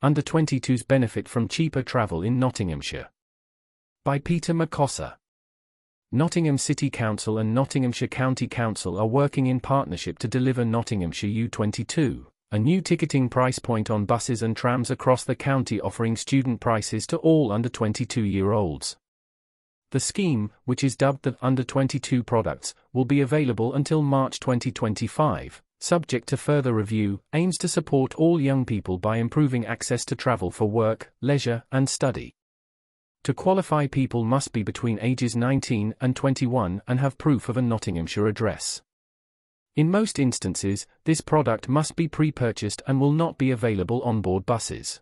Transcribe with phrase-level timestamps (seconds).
[0.00, 3.10] under 22s benefit from cheaper travel in Nottinghamshire.
[4.04, 5.14] By Peter McCosser.
[6.12, 12.26] Nottingham City Council and Nottinghamshire County Council are working in partnership to deliver Nottinghamshire U22,
[12.52, 17.04] a new ticketing price point on buses and trams across the county offering student prices
[17.08, 18.96] to all under 22 year olds.
[19.90, 25.60] The scheme, which is dubbed the Under 22 Products, will be available until March 2025,
[25.80, 30.50] subject to further review, aims to support all young people by improving access to travel
[30.50, 32.34] for work, leisure, and study.
[33.24, 37.62] To qualify, people must be between ages 19 and 21 and have proof of a
[37.62, 38.82] Nottinghamshire address.
[39.76, 44.20] In most instances, this product must be pre purchased and will not be available on
[44.20, 45.00] board buses.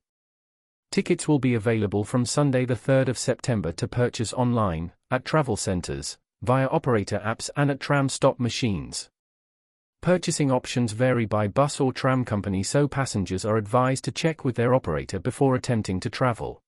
[0.90, 5.56] Tickets will be available from Sunday, the 3rd of September, to purchase online, at travel
[5.56, 9.08] centres, via operator apps, and at tram stop machines.
[10.06, 14.54] Purchasing options vary by bus or tram company, so passengers are advised to check with
[14.54, 16.62] their operator before attempting to travel.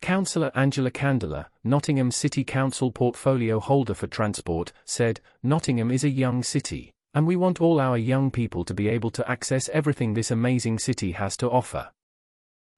[0.00, 6.44] Councillor Angela Kandola, Nottingham City Council portfolio holder for transport, said, Nottingham is a young
[6.44, 10.30] city, and we want all our young people to be able to access everything this
[10.30, 11.90] amazing city has to offer.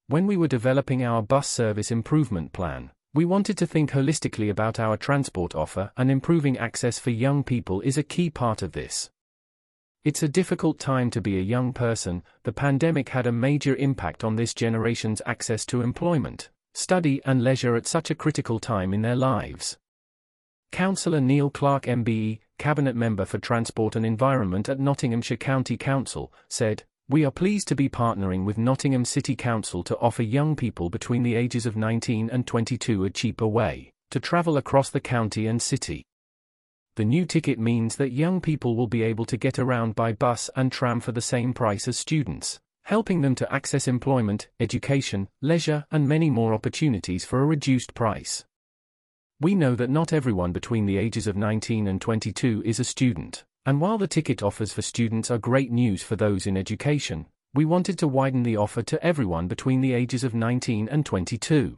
[0.06, 4.80] When we were developing our bus service improvement plan, we wanted to think holistically about
[4.80, 9.10] our transport offer and improving access for young people is a key part of this.
[10.06, 14.22] It's a difficult time to be a young person, the pandemic had a major impact
[14.22, 19.02] on this generation's access to employment study and leisure at such a critical time in
[19.02, 19.76] their lives.
[20.70, 26.84] Councillor Neil Clarke MBE, Cabinet Member for Transport and Environment at Nottinghamshire County Council, said,
[27.08, 31.24] We are pleased to be partnering with Nottingham City Council to offer young people between
[31.24, 35.60] the ages of 19 and 22 a cheaper way to travel across the county and
[35.60, 36.05] city.
[36.96, 40.50] The new ticket means that young people will be able to get around by bus
[40.56, 45.84] and tram for the same price as students helping them to access employment, education, leisure,
[45.90, 48.44] and many more opportunities for a reduced price.
[49.40, 53.42] We know that not everyone between the ages of 19 and 22 is a student,
[53.64, 57.64] and while the ticket offers for students are great news for those in education, we
[57.64, 61.76] wanted to widen the offer to everyone between the ages of 19 and 22.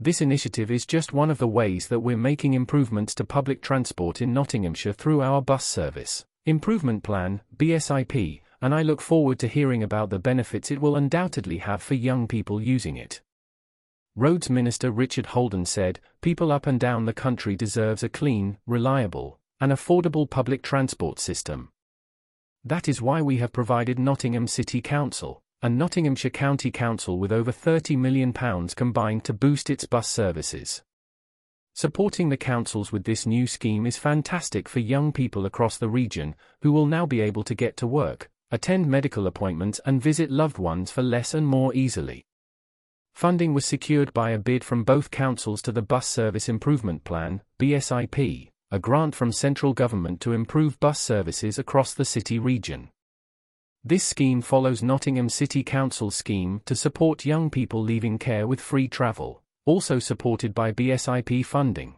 [0.00, 4.20] This initiative is just one of the ways that we're making improvements to public transport
[4.20, 6.24] in Nottinghamshire through our bus service.
[6.44, 11.58] Improvement Plan, BSIP, and I look forward to hearing about the benefits it will undoubtedly
[11.58, 13.20] have for young people using it.
[14.16, 19.38] Roads Minister Richard Holden said, People up and down the country deserves a clean, reliable,
[19.60, 21.70] and affordable public transport system.
[22.64, 27.52] That is why we have provided Nottingham City Council and Nottinghamshire County Council with over
[27.52, 30.82] £30 million combined to boost its bus services.
[31.74, 36.34] Supporting the councils with this new scheme is fantastic for young people across the region,
[36.62, 40.58] who will now be able to get to work, attend medical appointments and visit loved
[40.58, 42.26] ones for less and more easily.
[43.14, 47.40] Funding was secured by a bid from both councils to the Bus Service Improvement Plan,
[47.58, 52.88] BSIP, a grant from central government to improve bus services across the city region.
[53.84, 58.86] This scheme follows Nottingham City Council's scheme to support young people leaving care with free
[58.86, 61.96] travel, also supported by BSIP funding.